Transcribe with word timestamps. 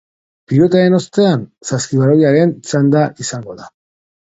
Pilotaren 0.53 0.95
ostean, 0.99 1.43
saskibaloiaren 1.73 2.57
txanda 2.71 3.07
izango 3.27 3.61
da. 3.63 3.71